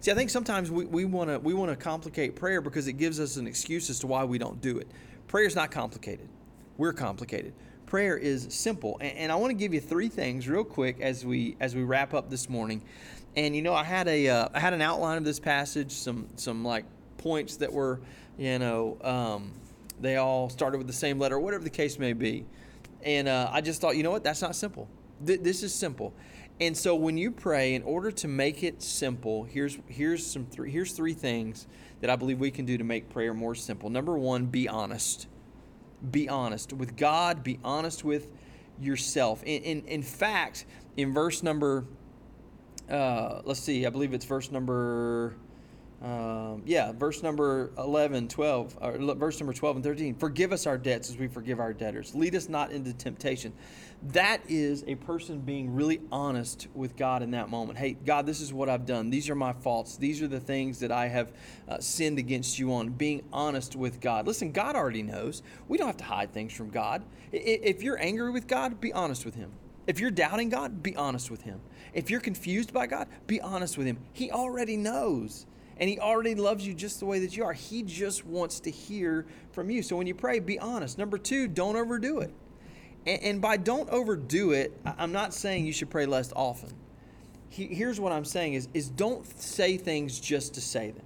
See, 0.00 0.12
I 0.12 0.14
think 0.14 0.30
sometimes 0.30 0.70
we, 0.70 0.84
we 0.84 1.04
want 1.04 1.30
to 1.30 1.38
we 1.38 1.54
want 1.54 1.70
to 1.70 1.76
complicate 1.76 2.36
prayer 2.36 2.60
because 2.60 2.86
it 2.88 2.92
gives 2.94 3.18
us 3.18 3.36
an 3.36 3.46
excuse 3.46 3.90
as 3.90 3.98
to 4.00 4.06
why 4.06 4.22
we 4.24 4.38
don't 4.38 4.60
do 4.60 4.78
it. 4.78 4.86
Prayer 5.26 5.46
is 5.46 5.56
not 5.56 5.70
complicated. 5.70 6.28
We're 6.76 6.92
complicated 6.92 7.54
prayer 7.94 8.16
is 8.16 8.48
simple. 8.50 8.98
And, 9.00 9.16
and 9.16 9.30
I 9.30 9.36
want 9.36 9.52
to 9.52 9.54
give 9.54 9.72
you 9.72 9.80
three 9.80 10.08
things 10.08 10.48
real 10.48 10.64
quick 10.64 11.00
as 11.00 11.24
we 11.24 11.56
as 11.60 11.76
we 11.76 11.84
wrap 11.84 12.12
up 12.12 12.28
this 12.28 12.48
morning. 12.48 12.82
And 13.36 13.54
you 13.54 13.62
know, 13.62 13.72
I 13.72 13.84
had 13.84 14.08
a 14.08 14.28
uh, 14.28 14.48
I 14.52 14.58
had 14.58 14.72
an 14.72 14.82
outline 14.82 15.16
of 15.16 15.24
this 15.24 15.38
passage, 15.38 15.92
some 15.92 16.26
some 16.34 16.64
like 16.64 16.86
points 17.18 17.58
that 17.58 17.72
were, 17.72 18.00
you 18.36 18.58
know, 18.58 18.98
um, 19.00 19.52
they 20.00 20.16
all 20.16 20.50
started 20.50 20.78
with 20.78 20.88
the 20.88 20.92
same 20.92 21.20
letter, 21.20 21.38
whatever 21.38 21.62
the 21.62 21.70
case 21.70 21.96
may 21.96 22.14
be. 22.14 22.44
And 23.04 23.28
uh, 23.28 23.48
I 23.52 23.60
just 23.60 23.80
thought, 23.80 23.96
you 23.96 24.02
know 24.02 24.10
what, 24.10 24.24
that's 24.24 24.42
not 24.42 24.56
simple. 24.56 24.88
Th- 25.24 25.38
this 25.38 25.62
is 25.62 25.72
simple. 25.72 26.12
And 26.60 26.76
so 26.76 26.96
when 26.96 27.16
you 27.16 27.30
pray, 27.30 27.76
in 27.76 27.84
order 27.84 28.10
to 28.10 28.26
make 28.26 28.64
it 28.64 28.82
simple, 28.82 29.44
here's 29.44 29.78
here's 29.86 30.26
some 30.26 30.46
three 30.46 30.72
here's 30.72 30.90
three 30.90 31.14
things 31.14 31.68
that 32.00 32.10
I 32.10 32.16
believe 32.16 32.40
we 32.40 32.50
can 32.50 32.64
do 32.64 32.76
to 32.76 32.82
make 32.82 33.08
prayer 33.08 33.32
more 33.32 33.54
simple. 33.54 33.88
Number 33.88 34.18
one, 34.18 34.46
be 34.46 34.68
honest 34.68 35.28
be 36.10 36.28
honest 36.28 36.72
with 36.72 36.96
God, 36.96 37.42
be 37.42 37.58
honest 37.64 38.04
with 38.04 38.28
yourself. 38.80 39.42
In, 39.42 39.62
in, 39.62 39.84
in 39.86 40.02
fact, 40.02 40.64
in 40.96 41.12
verse 41.12 41.42
number, 41.42 41.84
uh, 42.90 43.42
let's 43.44 43.60
see, 43.60 43.86
I 43.86 43.90
believe 43.90 44.12
it's 44.12 44.24
verse 44.24 44.50
number 44.50 45.36
um, 46.02 46.62
yeah, 46.66 46.92
verse 46.92 47.22
number 47.22 47.70
11, 47.78 48.28
12, 48.28 48.78
or 48.80 49.14
verse 49.14 49.40
number 49.40 49.54
12 49.54 49.76
and 49.76 49.84
13. 49.84 50.14
Forgive 50.16 50.52
us 50.52 50.66
our 50.66 50.76
debts 50.76 51.08
as 51.08 51.16
we 51.16 51.28
forgive 51.28 51.60
our 51.60 51.72
debtors. 51.72 52.14
Lead 52.14 52.34
us 52.34 52.48
not 52.48 52.72
into 52.72 52.92
temptation. 52.92 53.52
That 54.08 54.42
is 54.48 54.84
a 54.86 54.96
person 54.96 55.40
being 55.40 55.74
really 55.74 56.02
honest 56.12 56.68
with 56.74 56.94
God 56.96 57.22
in 57.22 57.30
that 57.30 57.48
moment. 57.48 57.78
Hey, 57.78 57.96
God, 58.04 58.26
this 58.26 58.42
is 58.42 58.52
what 58.52 58.68
I've 58.68 58.84
done. 58.84 59.08
These 59.08 59.30
are 59.30 59.34
my 59.34 59.54
faults. 59.54 59.96
These 59.96 60.20
are 60.20 60.28
the 60.28 60.40
things 60.40 60.78
that 60.80 60.92
I 60.92 61.08
have 61.08 61.32
uh, 61.68 61.78
sinned 61.78 62.18
against 62.18 62.58
you 62.58 62.74
on. 62.74 62.90
Being 62.90 63.22
honest 63.32 63.74
with 63.74 64.00
God. 64.00 64.26
Listen, 64.26 64.52
God 64.52 64.76
already 64.76 65.02
knows. 65.02 65.42
We 65.68 65.78
don't 65.78 65.86
have 65.86 65.96
to 65.98 66.04
hide 66.04 66.34
things 66.34 66.52
from 66.52 66.68
God. 66.68 67.02
If 67.32 67.82
you're 67.82 68.00
angry 68.00 68.30
with 68.30 68.46
God, 68.46 68.78
be 68.78 68.92
honest 68.92 69.24
with 69.24 69.36
Him. 69.36 69.50
If 69.86 70.00
you're 70.00 70.10
doubting 70.10 70.50
God, 70.50 70.82
be 70.82 70.94
honest 70.96 71.30
with 71.30 71.42
Him. 71.42 71.60
If 71.94 72.10
you're 72.10 72.20
confused 72.20 72.74
by 72.74 72.86
God, 72.86 73.08
be 73.26 73.40
honest 73.40 73.78
with 73.78 73.86
Him. 73.86 73.98
He 74.12 74.30
already 74.30 74.76
knows. 74.76 75.46
And 75.78 75.88
He 75.90 75.98
already 75.98 76.34
loves 76.34 76.66
you 76.66 76.74
just 76.74 77.00
the 77.00 77.06
way 77.06 77.18
that 77.20 77.36
you 77.36 77.44
are. 77.44 77.52
He 77.52 77.82
just 77.82 78.24
wants 78.24 78.60
to 78.60 78.70
hear 78.70 79.26
from 79.52 79.70
you. 79.70 79.82
So 79.82 79.96
when 79.96 80.06
you 80.06 80.14
pray, 80.14 80.38
be 80.38 80.58
honest. 80.58 80.98
Number 80.98 81.18
two, 81.18 81.48
don't 81.48 81.76
overdo 81.76 82.20
it. 82.20 82.32
And, 83.06 83.22
and 83.22 83.40
by 83.40 83.56
don't 83.56 83.88
overdo 83.90 84.52
it, 84.52 84.78
I'm 84.84 85.12
not 85.12 85.34
saying 85.34 85.66
you 85.66 85.72
should 85.72 85.90
pray 85.90 86.06
less 86.06 86.32
often. 86.34 86.72
He, 87.48 87.66
here's 87.66 88.00
what 88.00 88.12
I'm 88.12 88.24
saying 88.24 88.54
is, 88.54 88.68
is 88.74 88.88
don't 88.88 89.26
say 89.40 89.76
things 89.76 90.18
just 90.18 90.54
to 90.54 90.60
say 90.60 90.90
them. 90.90 91.04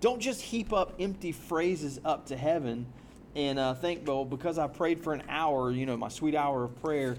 Don't 0.00 0.20
just 0.20 0.40
heap 0.40 0.72
up 0.72 0.94
empty 1.00 1.32
phrases 1.32 1.98
up 2.04 2.26
to 2.26 2.36
heaven 2.36 2.86
and 3.34 3.58
uh, 3.58 3.74
think, 3.74 4.06
well, 4.06 4.24
because 4.24 4.58
I 4.58 4.66
prayed 4.66 5.00
for 5.00 5.12
an 5.12 5.22
hour, 5.28 5.70
you 5.70 5.86
know, 5.86 5.96
my 5.96 6.08
sweet 6.08 6.34
hour 6.34 6.64
of 6.64 6.80
prayer, 6.82 7.16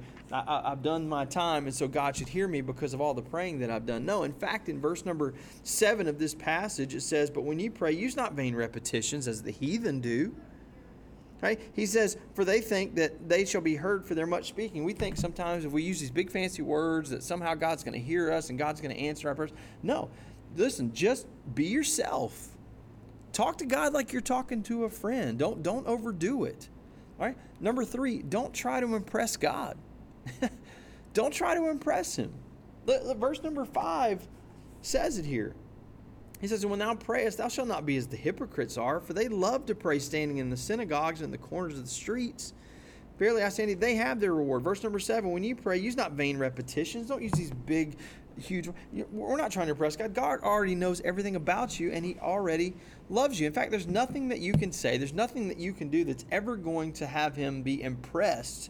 I, 0.48 0.70
have 0.70 0.82
done 0.82 1.08
my 1.08 1.26
time, 1.26 1.66
and 1.66 1.76
so 1.76 1.88
God 1.88 2.16
should 2.16 2.28
hear 2.28 2.48
me 2.48 2.62
because 2.62 2.94
of 2.94 3.02
all 3.02 3.14
the 3.14 3.22
praying 3.22 3.60
that 3.60 3.70
I've 3.70 3.86
done. 3.86 4.06
No, 4.06 4.24
in 4.24 4.34
fact, 4.34 4.70
in 4.70 4.80
verse 4.80 5.06
number 5.06 5.34
seven 5.64 6.08
of 6.08 6.20
this 6.20 6.34
passage, 6.34 6.96
it 6.96 7.02
says, 7.02 7.30
But 7.30 7.44
when 7.44 7.60
you 7.60 7.72
pray, 7.72 7.92
use 7.92 8.16
not 8.16 8.34
vain 8.34 8.56
repetitions 8.56 9.28
as 9.28 9.44
the 9.44 9.52
heathen 9.52 10.02
do. 10.02 10.36
Right? 11.42 11.60
He 11.74 11.86
says, 11.86 12.18
For 12.34 12.46
they 12.46 12.62
think 12.62 12.96
that 12.96 13.30
they 13.30 13.46
shall 13.46 13.62
be 13.62 13.76
heard 13.76 14.06
for 14.06 14.16
their 14.16 14.26
much 14.26 14.48
speaking. 14.48 14.84
We 14.84 14.94
think 14.94 15.18
sometimes 15.18 15.66
if 15.66 15.72
we 15.72 15.84
use 15.84 16.00
these 16.00 16.12
big 16.12 16.32
fancy 16.32 16.62
words 16.62 17.10
that 17.10 17.24
somehow 17.24 17.54
God's 17.54 17.84
going 17.84 17.94
to 17.94 18.06
hear 18.06 18.32
us 18.32 18.50
and 18.50 18.58
God's 18.58 18.82
going 18.82 18.96
to 18.96 19.02
answer 19.02 19.28
our 19.28 19.36
prayers. 19.36 19.52
No. 19.84 20.10
Listen, 20.56 20.94
just 20.94 21.28
be 21.54 21.66
yourself. 21.66 22.50
Talk 23.34 23.58
to 23.58 23.66
God 23.66 23.94
like 23.94 24.14
you're 24.14 24.22
talking 24.22 24.64
to 24.64 24.86
a 24.86 24.90
friend. 24.90 25.38
Don't 25.38 25.62
don't 25.62 25.86
overdo 25.86 26.46
it. 26.46 26.70
All 27.20 27.26
right? 27.26 27.38
Number 27.60 27.86
3, 27.86 28.24
don't 28.24 28.54
try 28.54 28.80
to 28.80 28.96
impress 28.96 29.38
God. 29.38 29.78
don't 31.14 31.34
try 31.34 31.56
to 31.56 31.70
impress 31.70 32.16
him. 32.16 32.34
Verse 32.86 33.42
number 33.42 33.66
5 33.66 34.28
says 34.82 35.18
it 35.18 35.26
here. 35.26 35.56
He 36.42 36.48
says, 36.48 36.66
When 36.66 36.80
thou 36.80 36.96
prayest, 36.96 37.38
thou 37.38 37.48
shalt 37.48 37.68
not 37.68 37.86
be 37.86 37.98
as 37.98 38.08
the 38.08 38.18
hypocrites 38.18 38.78
are, 38.78 39.00
for 39.00 39.14
they 39.14 39.28
love 39.28 39.66
to 39.68 39.76
pray 39.76 40.00
standing 40.00 40.38
in 40.38 40.50
the 40.50 40.58
synagogues 40.58 41.22
and 41.22 41.34
the 41.34 41.38
corners 41.38 41.78
of 41.78 41.86
the 41.86 41.90
streets. 41.90 42.54
Verily 43.18 43.44
I 43.44 43.50
say 43.50 43.74
they 43.74 43.96
have 43.96 44.20
their 44.20 44.34
reward. 44.34 44.64
Verse 44.64 44.84
number 44.84 45.00
seven, 45.00 45.32
when 45.32 45.44
you 45.44 45.56
pray, 45.56 45.78
use 45.78 45.96
not 45.96 46.12
vain 46.12 46.38
repetitions. 46.38 47.08
Don't 47.08 47.22
use 47.22 47.32
these 47.32 47.52
big, 47.52 47.98
huge. 48.38 48.70
We're 48.92 49.38
not 49.38 49.52
trying 49.52 49.68
to 49.68 49.72
impress 49.72 49.96
God. 49.96 50.14
God 50.14 50.42
already 50.42 50.76
knows 50.76 51.02
everything 51.06 51.38
about 51.38 51.80
you, 51.80 51.92
and 51.92 52.04
He 52.04 52.18
already 52.22 52.76
loves 53.10 53.40
you. 53.40 53.48
In 53.48 53.54
fact, 53.54 53.72
there's 53.72 53.88
nothing 53.88 54.28
that 54.28 54.40
you 54.40 54.54
can 54.54 54.72
say, 54.72 54.98
there's 54.98 55.14
nothing 55.14 55.48
that 55.48 55.58
you 55.58 55.72
can 55.72 55.90
do 55.90 56.04
that's 56.04 56.26
ever 56.30 56.58
going 56.58 56.92
to 56.94 57.08
have 57.08 57.36
Him 57.36 57.62
be 57.62 57.82
impressed 57.82 58.70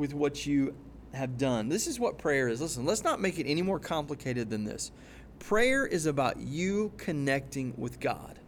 with 0.00 0.14
what 0.14 0.46
you 0.46 0.74
have 1.12 1.36
done. 1.36 1.68
This 1.68 1.86
is 1.86 2.00
what 2.00 2.16
prayer 2.16 2.48
is. 2.48 2.62
Listen, 2.62 2.86
let's 2.86 3.04
not 3.04 3.20
make 3.20 3.38
it 3.38 3.46
any 3.46 3.60
more 3.60 3.78
complicated 3.78 4.48
than 4.48 4.64
this. 4.64 4.92
Prayer 5.38 5.86
is 5.86 6.06
about 6.06 6.38
you 6.38 6.90
connecting 6.96 7.74
with 7.76 8.00
God. 8.00 8.38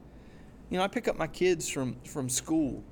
You 0.71 0.79
know, 0.79 0.85
I 0.85 0.89
pick 0.89 1.09
up 1.09 1.19
my 1.19 1.27
kids 1.27 1.69
from, 1.69 1.97
from 2.07 2.31
school 2.31 2.83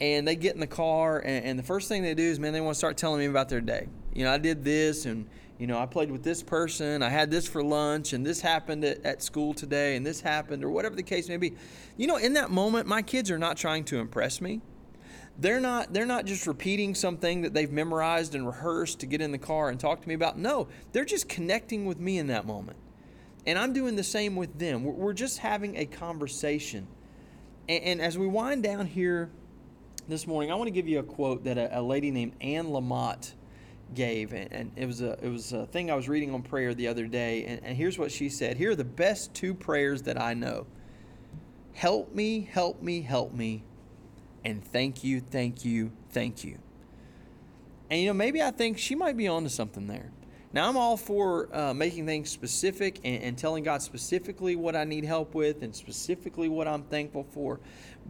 and 0.00 0.26
they 0.26 0.34
get 0.34 0.54
in 0.54 0.60
the 0.60 0.66
car 0.66 1.18
and, 1.18 1.44
and, 1.44 1.58
the 1.58 1.62
first 1.62 1.86
thing 1.88 2.02
they 2.02 2.14
do 2.14 2.22
is 2.22 2.40
man 2.40 2.54
they 2.54 2.60
want 2.62 2.72
to 2.74 2.78
start 2.78 2.96
telling 2.96 3.18
me 3.18 3.26
about 3.26 3.50
their 3.50 3.60
day 3.60 3.86
you 4.14 4.24
know 4.24 4.32
i 4.32 4.38
did 4.38 4.64
this 4.64 5.04
and 5.04 5.26
you 5.58 5.66
know 5.66 5.78
i 5.78 5.84
played 5.84 6.10
with 6.10 6.22
this 6.22 6.42
person 6.42 7.02
i 7.02 7.10
had 7.10 7.30
this 7.30 7.46
for 7.46 7.62
lunch 7.62 8.14
and 8.14 8.24
this 8.24 8.40
happened 8.40 8.82
at, 8.82 9.04
at 9.04 9.22
school 9.22 9.52
today 9.52 9.96
and 9.96 10.06
this 10.06 10.22
happened 10.22 10.64
or 10.64 10.70
whatever 10.70 10.96
the 10.96 11.02
case 11.02 11.28
may 11.28 11.36
be 11.36 11.54
you 11.98 12.06
know 12.06 12.16
in 12.16 12.32
that 12.32 12.50
moment 12.50 12.86
my 12.86 13.02
kids 13.02 13.30
are 13.30 13.38
not 13.38 13.58
trying 13.58 13.84
to 13.84 13.98
impress 13.98 14.40
me 14.40 14.62
they're 15.40 15.60
not 15.60 15.92
they're 15.92 16.06
not 16.06 16.24
just 16.24 16.46
repeating 16.46 16.94
something 16.94 17.42
that 17.42 17.54
they've 17.54 17.72
memorized 17.72 18.34
and 18.34 18.46
rehearsed 18.46 19.00
to 19.00 19.06
get 19.06 19.20
in 19.20 19.32
the 19.32 19.38
car 19.38 19.70
and 19.70 19.80
talk 19.80 20.00
to 20.00 20.08
me 20.08 20.14
about 20.14 20.38
no 20.38 20.68
they're 20.92 21.04
just 21.04 21.28
connecting 21.28 21.86
with 21.86 21.98
me 21.98 22.18
in 22.18 22.28
that 22.28 22.46
moment 22.46 22.76
and 23.46 23.58
I'm 23.58 23.72
doing 23.72 23.96
the 23.96 24.04
same 24.04 24.36
with 24.36 24.58
them. 24.58 24.84
We're 24.84 25.12
just 25.12 25.38
having 25.38 25.76
a 25.76 25.86
conversation. 25.86 26.86
And, 27.68 27.84
and 27.84 28.00
as 28.00 28.18
we 28.18 28.26
wind 28.26 28.62
down 28.62 28.86
here 28.86 29.30
this 30.08 30.26
morning, 30.26 30.52
I 30.52 30.54
want 30.54 30.68
to 30.68 30.72
give 30.72 30.88
you 30.88 30.98
a 30.98 31.02
quote 31.02 31.44
that 31.44 31.56
a, 31.56 31.78
a 31.78 31.82
lady 31.82 32.10
named 32.10 32.34
Anne 32.40 32.66
Lamott 32.66 33.32
gave, 33.94 34.32
and, 34.32 34.52
and, 34.52 34.70
it 34.76 34.86
was 34.86 35.00
a 35.00 35.18
it 35.20 35.28
was 35.28 35.52
a 35.52 35.66
thing 35.66 35.90
I 35.90 35.94
was 35.94 36.08
reading 36.08 36.32
on 36.32 36.42
prayer 36.42 36.74
the 36.74 36.86
other 36.86 37.06
day. 37.06 37.44
And, 37.46 37.60
and 37.64 37.76
here's 37.76 37.98
what 37.98 38.12
she 38.12 38.28
said: 38.28 38.56
Here 38.56 38.70
are 38.70 38.76
the 38.76 38.84
best 38.84 39.34
two 39.34 39.54
prayers 39.54 40.02
that 40.02 40.20
I 40.20 40.34
know. 40.34 40.66
Help 41.72 42.14
me, 42.14 42.48
help 42.52 42.82
me, 42.82 43.00
help 43.00 43.32
me, 43.32 43.64
and 44.44 44.64
thank 44.64 45.04
you, 45.04 45.20
thank 45.20 45.64
you, 45.64 45.92
thank 46.10 46.44
you. 46.44 46.58
And 47.90 48.00
you 48.00 48.06
know, 48.06 48.14
maybe 48.14 48.42
I 48.42 48.50
think 48.50 48.78
she 48.78 48.94
might 48.94 49.16
be 49.16 49.28
onto 49.28 49.48
something 49.48 49.86
there. 49.86 50.10
Now, 50.52 50.68
I'm 50.68 50.76
all 50.76 50.96
for 50.96 51.54
uh, 51.54 51.72
making 51.72 52.06
things 52.06 52.28
specific 52.28 52.98
and, 53.04 53.22
and, 53.22 53.38
telling 53.38 53.62
God 53.62 53.82
specifically 53.82 54.56
what 54.56 54.74
I 54.74 54.82
need 54.82 55.04
help 55.04 55.32
with 55.32 55.62
and 55.62 55.74
specifically 55.74 56.48
what 56.48 56.66
I'm 56.66 56.82
thankful 56.82 57.22
for. 57.22 57.60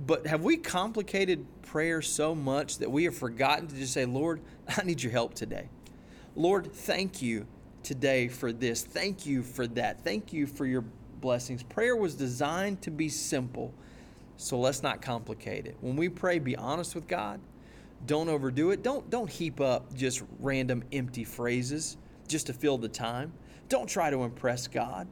But 0.06 0.26
have 0.26 0.42
we 0.42 0.56
complicated 0.56 1.44
prayer 1.60 2.00
so 2.00 2.34
much 2.34 2.78
that 2.78 2.90
we 2.90 3.04
have 3.04 3.14
forgotten 3.14 3.66
to 3.68 3.74
just 3.74 3.92
say, 3.92 4.06
Lord, 4.06 4.40
I 4.78 4.84
need 4.84 5.02
your 5.02 5.12
help 5.12 5.34
today? 5.34 5.68
Lord, 6.34 6.72
thank 6.72 7.20
you 7.20 7.46
today 7.82 8.28
for 8.28 8.52
this. 8.52 8.82
Thank 8.84 9.26
you 9.26 9.42
for 9.42 9.66
that. 9.66 10.02
Thank 10.02 10.32
you 10.32 10.46
for 10.46 10.64
your 10.64 10.84
blessings. 11.20 11.62
Prayer 11.62 11.94
was 11.94 12.14
designed 12.14 12.80
to 12.82 12.90
be 12.90 13.10
simple, 13.10 13.74
so 14.40 14.58
let's 14.58 14.82
not 14.82 15.02
complicate 15.02 15.66
it. 15.66 15.76
When 15.80 15.96
we 15.96 16.08
pray, 16.08 16.38
be 16.38 16.56
honest 16.56 16.94
with 16.94 17.06
God. 17.06 17.40
Don't 18.06 18.30
overdo 18.30 18.70
it. 18.70 18.82
Don't, 18.82 19.08
don't 19.10 19.28
heap 19.28 19.60
up 19.60 19.94
just 19.94 20.22
random 20.38 20.82
empty 20.92 21.24
phrases 21.24 21.98
just 22.26 22.46
to 22.46 22.54
fill 22.54 22.78
the 22.78 22.88
time. 22.88 23.34
Don't 23.68 23.86
try 23.86 24.08
to 24.08 24.22
impress 24.22 24.66
God. 24.66 25.06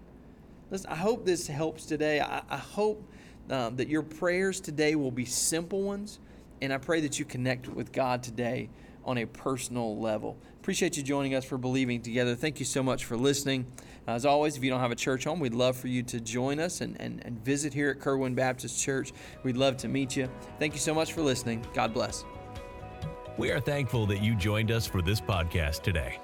Listen, 0.71 0.91
I 0.91 0.95
hope 0.97 1.27
this 1.27 1.47
helps 1.47 1.85
today. 1.85 2.21
I, 2.21 2.43
I 2.49 2.57
hope 2.57 3.07
um, 3.51 3.77
that 3.77 3.89
your 3.89 4.03
prayers 4.03 4.61
today 4.61 4.95
will 4.95 5.11
be 5.11 5.27
simple 5.27 5.83
ones, 5.83 6.21
and 6.63 6.73
I 6.73 6.79
pray 6.79 7.01
that 7.03 7.19
you 7.19 7.27
connect 7.27 7.69
with 7.69 7.93
God 7.93 8.23
today 8.23 8.71
on 9.05 9.19
a 9.19 9.27
personal 9.27 9.99
level. 9.99 10.39
Appreciate 10.61 10.97
you 10.97 11.03
joining 11.03 11.35
us 11.35 11.45
for 11.45 11.59
Believing 11.59 12.01
Together. 12.01 12.35
Thank 12.35 12.61
you 12.61 12.67
so 12.67 12.83
much 12.83 13.05
for 13.05 13.17
listening. 13.17 13.67
Uh, 14.09 14.13
as 14.13 14.25
always, 14.25 14.57
if 14.57 14.65
you 14.65 14.71
don't 14.71 14.81
have 14.81 14.91
a 14.91 14.97
church 14.97 15.25
home, 15.25 15.39
we'd 15.39 15.55
love 15.55 15.77
for 15.77 15.89
you 15.89 16.03
to 16.03 16.19
join 16.19 16.59
us 16.59 16.81
and, 16.81 16.99
and, 17.01 17.23
and 17.27 17.45
visit 17.45 17.75
here 17.75 17.91
at 17.91 18.01
Kerwin 18.01 18.35
Baptist 18.35 18.81
Church. 18.81 19.13
We'd 19.43 19.59
love 19.59 19.77
to 19.79 19.89
meet 19.89 20.17
you. 20.17 20.29
Thank 20.59 20.73
you 20.73 20.81
so 20.81 20.95
much 20.95 21.13
for 21.13 21.21
listening. 21.21 21.65
God 21.75 21.93
bless. 21.93 22.25
We 23.37 23.51
are 23.51 23.61
thankful 23.61 24.07
that 24.07 24.23
you 24.23 24.35
joined 24.35 24.71
us 24.71 24.87
for 24.87 25.03
this 25.03 25.21
podcast 25.21 25.83
today. 25.83 26.19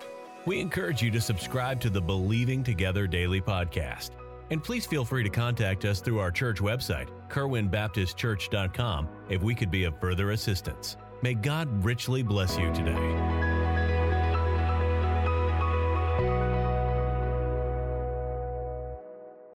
We 0.46 0.60
encourage 0.60 1.02
you 1.02 1.10
to 1.10 1.20
subscribe 1.20 1.80
to 1.82 1.90
the 1.90 2.00
Believing 2.00 2.64
Together 2.64 3.06
Daily 3.06 3.40
Podcast. 3.40 4.10
And 4.50 4.62
please 4.62 4.86
feel 4.86 5.04
free 5.04 5.22
to 5.22 5.30
contact 5.30 5.84
us 5.84 6.00
through 6.00 6.20
our 6.20 6.30
church 6.30 6.60
website, 6.60 7.08
kerwinbaptistchurch.com, 7.28 9.08
if 9.28 9.42
we 9.42 9.54
could 9.54 9.70
be 9.70 9.84
of 9.84 9.98
further 10.00 10.32
assistance. 10.32 10.96
May 11.22 11.34
God 11.34 11.84
richly 11.84 12.22
bless 12.22 12.58
you 12.58 12.72
today. 12.74 13.43